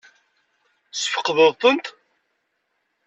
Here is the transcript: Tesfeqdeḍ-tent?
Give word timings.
Tesfeqdeḍ-tent? 0.91 1.85